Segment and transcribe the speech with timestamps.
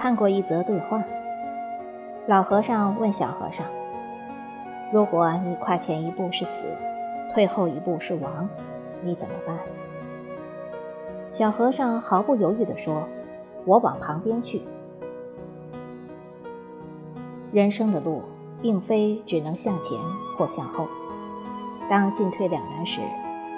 [0.00, 1.04] 看过一则对话。
[2.26, 3.66] 老和尚问小和尚
[4.90, 6.64] ：“如果你跨前一步是死，
[7.34, 8.48] 退后一步是亡，
[9.02, 9.58] 你怎么办？”
[11.30, 13.06] 小和尚毫不犹豫地说
[13.66, 14.62] ：“我往旁边去。”
[17.52, 18.22] 人生的路，
[18.62, 19.98] 并非只能向前
[20.38, 20.88] 或向后。
[21.90, 23.02] 当进退两难时，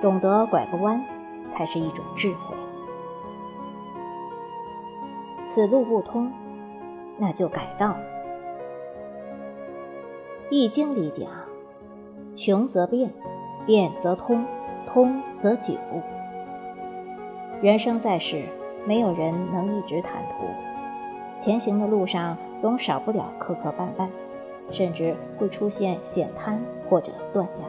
[0.03, 1.01] 懂得拐个弯，
[1.51, 2.57] 才是一种智慧。
[5.55, 6.33] 此路不通，
[7.19, 7.89] 那就改道。
[10.49, 11.29] 《易经》里讲
[12.35, 13.11] ：“穷则变，
[13.67, 14.47] 变则通，
[14.87, 15.75] 通则久。”
[17.61, 18.47] 人生在世，
[18.87, 20.47] 没有人能一直坦途，
[21.39, 24.09] 前行的路上总少不了磕磕绊绊，
[24.71, 26.59] 甚至会出现险滩
[26.89, 27.67] 或者断崖。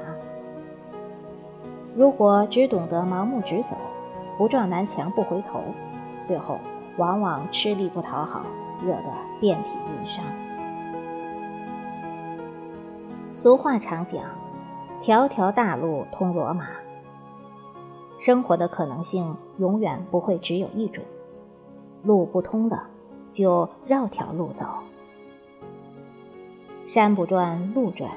[1.98, 3.76] 如果只懂得盲目直走，
[4.38, 5.60] 不撞南墙不回头，
[6.26, 6.58] 最后。
[6.98, 8.46] 往往吃力不讨好，
[8.84, 9.04] 惹得
[9.40, 10.24] 遍体鳞伤。
[13.34, 14.24] 俗话常讲
[15.02, 16.68] ：“条条大路通罗马。”
[18.22, 21.04] 生活的可能性永远不会只有一种，
[22.04, 22.84] 路不通了，
[23.34, 24.66] 就绕条路走。
[26.88, 28.12] 山不转路转，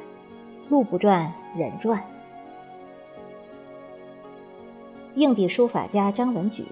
[0.69, 2.05] 路不转人转。
[5.15, 6.67] 硬笔书法家张文举。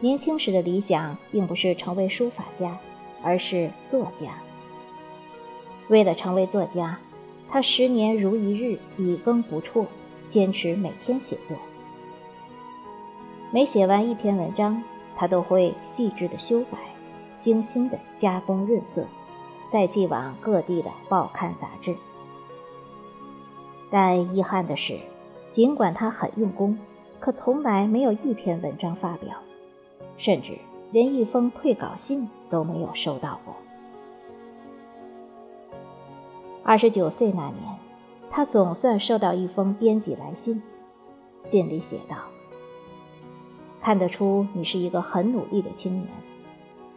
[0.00, 2.78] 年轻时的理想并不是成为书法家，
[3.22, 4.38] 而是作家。
[5.88, 6.98] 为了成为作家，
[7.50, 9.86] 他十年如一日，以耕不辍，
[10.30, 11.56] 坚持每天写作。
[13.50, 14.80] 每写完一篇文章，
[15.16, 16.78] 他都会细致的修改，
[17.42, 19.04] 精心的加工润色，
[19.72, 21.96] 再寄往各地的报刊杂志。
[23.90, 24.98] 但遗憾的是，
[25.50, 26.78] 尽管他很用功，
[27.18, 29.30] 可从来没有一篇文章发表。
[30.18, 30.58] 甚至
[30.90, 33.54] 连一封退稿信都没有收到过。
[36.62, 37.78] 二十九岁那年，
[38.30, 40.62] 他总算收到一封编辑来信，
[41.40, 42.16] 信里写道
[43.80, 46.08] ：“看得出你是一个很努力的青年，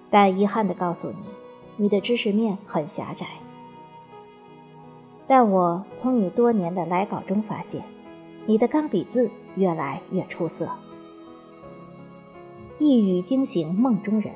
[0.10, 1.16] 但遗憾的告诉你，
[1.78, 3.28] 你的知识面很狭窄。
[5.26, 7.82] 但我从你多年的来稿中发现，
[8.46, 10.68] 你的钢笔字越来越出色。”
[12.84, 14.34] 一语惊醒梦中人，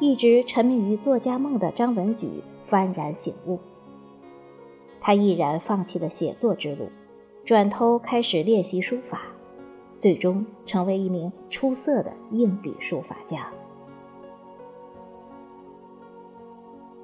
[0.00, 3.60] 一直沉迷于作家梦的张文举幡然醒悟。
[5.00, 6.88] 他毅然放弃了写作之路，
[7.44, 9.20] 转头开始练习书法，
[10.00, 13.46] 最终成为一名出色的硬笔书法家。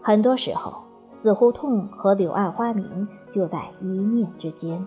[0.02, 4.84] 很多时候，死胡同和柳暗花明就在一念之间。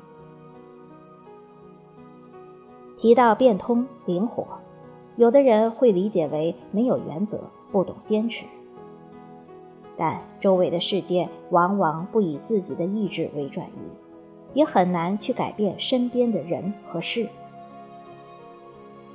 [2.97, 4.45] 提到变通灵活。
[5.15, 7.39] 有的人会理解为没有原则、
[7.71, 8.45] 不懂坚持，
[9.95, 17.27] 但周围的世界往往不以自己的意志为转移，也很难去改变身边的人和事。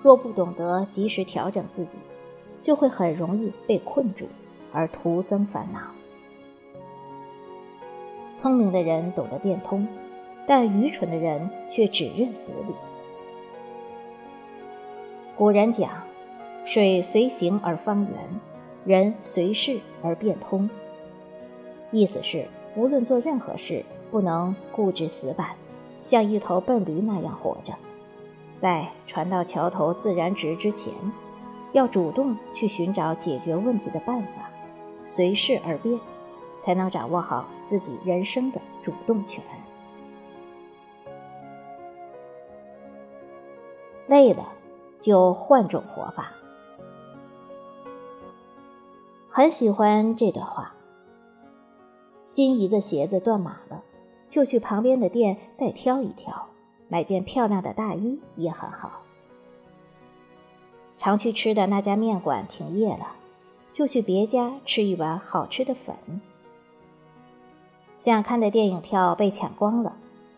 [0.00, 1.98] 若不懂得及时调整自己，
[2.62, 4.26] 就会很容易被困住，
[4.72, 5.81] 而徒增烦恼。
[8.37, 9.88] 聪明的人懂得变通，
[10.47, 12.75] 但愚蠢的人却只认死理。
[15.38, 15.88] 古人讲
[16.66, 18.41] ：“水随形而方圆，
[18.84, 20.69] 人随事而变通。”
[21.93, 25.50] 意思是，无论做任何事，不能固执死板，
[26.09, 27.72] 像一头笨驴那样活着。
[28.60, 30.93] 在船到桥头自然直之前，
[31.70, 34.50] 要主动去寻找解决问题的办法，
[35.05, 36.00] 随事而变，
[36.65, 39.41] 才能掌握好自己人生的主动权。
[44.09, 44.55] 累了。
[45.00, 46.32] 就换种活法。
[49.31, 50.75] 很喜欢这段话。
[52.26, 53.82] 心仪的鞋子断码了，
[54.28, 56.49] 就去旁边的店再挑一挑，
[56.88, 59.02] 买件漂亮的大衣也很好。
[60.99, 63.17] 常去吃的那家面馆停业了，
[63.73, 66.20] 就去别家吃一碗好吃的粉。
[68.00, 69.96] 想看的电影票被抢光了，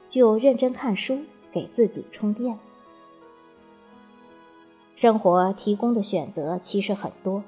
[0.08, 1.18] 就认真看书，
[1.50, 2.58] 给自己充电。
[5.00, 7.42] 生活提供的选择其实很多，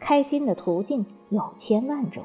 [0.00, 2.24] 开心的途径有千万种。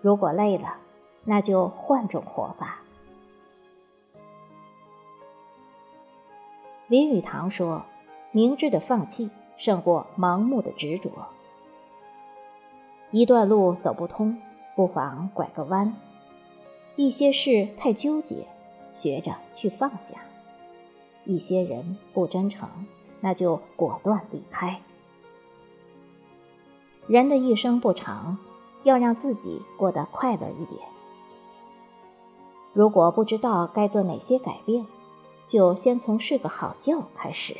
[0.00, 0.76] 如果累了，
[1.24, 2.78] 那就换种活法。
[6.86, 7.82] 林语堂说
[8.30, 11.10] ：“明智的放弃胜过盲目的执着。
[13.10, 14.40] 一段路走不通，
[14.76, 15.92] 不妨拐个弯；
[16.94, 18.46] 一些事太纠结，
[18.94, 20.14] 学着去放下。”
[21.24, 22.68] 一些人不真诚，
[23.20, 24.80] 那就果断离开。
[27.06, 28.38] 人的一生不长，
[28.84, 30.80] 要让自己过得快乐一点。
[32.72, 34.86] 如果不知道该做哪些改变，
[35.48, 37.56] 就先从睡个好觉开始。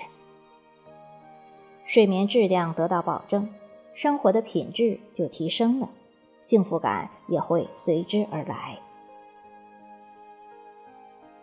[1.87, 3.53] 睡眠质量得到保证，
[3.95, 5.89] 生活的品质就提升了，
[6.41, 8.79] 幸福感也会随之而来。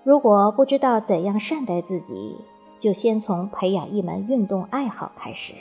[0.07, 2.37] 如果不知道怎样善待自己，
[2.79, 5.53] 就先从培养一门运动爱好开始。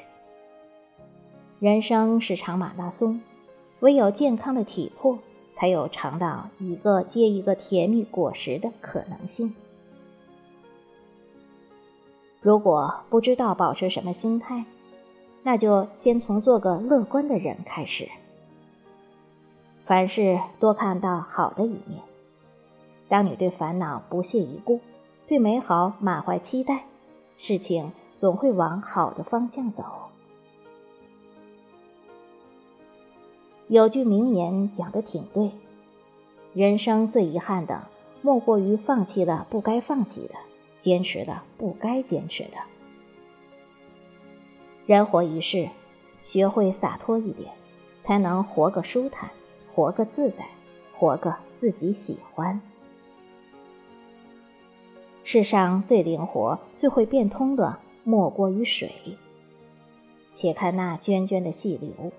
[1.59, 3.21] 人生是场马拉松，
[3.81, 5.19] 唯有健康的体魄，
[5.57, 9.53] 才有尝到一个接一个甜蜜果实的可能性。
[12.41, 14.65] 如果不知道保持什么心态，
[15.43, 18.09] 那就先从做个乐观的人开始。
[19.87, 22.01] 凡事多看到好的一面。
[23.09, 24.81] 当你对烦恼不屑一顾，
[25.29, 26.85] 对美好满怀期待，
[27.39, 29.85] 事情总会往好的方向走。
[33.69, 35.51] 有句名言讲的挺对：
[36.55, 37.89] 人生最遗憾的，
[38.23, 40.35] 莫过于放弃了不该放弃的，
[40.79, 42.59] 坚持了不该坚持的。
[44.87, 45.69] 人活一世，
[46.27, 47.53] 学会洒脱一点，
[48.05, 49.31] 才能活个舒坦，
[49.75, 50.47] 活个自在，
[50.97, 52.61] 活个自己喜欢。
[55.29, 58.93] 世上最灵活、最会变通的，莫过于水。
[60.35, 62.13] 且看那涓涓的细流。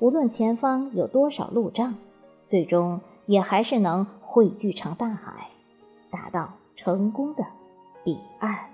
[0.00, 1.94] 无论前方有多少路障，
[2.46, 5.48] 最终也还是能汇聚成大海，
[6.10, 7.42] 达到成功的
[8.04, 8.71] 彼岸。